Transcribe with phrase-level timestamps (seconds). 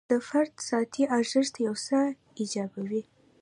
[0.09, 1.97] د فرد ذاتي ارزښت یو څه
[2.39, 3.03] ایجابوي.